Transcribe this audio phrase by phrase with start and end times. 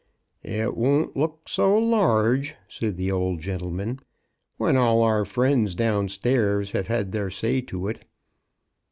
[0.61, 3.99] "It won't look so large," said the old gentle man,
[4.57, 8.05] "when all our friends down stairs have had their say to it."